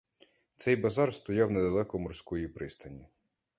Цей 0.55 0.75
базар 0.75 1.13
стояв 1.13 1.51
недалеко 1.51 1.99
морської 1.99 2.47
пристані. 2.47 3.05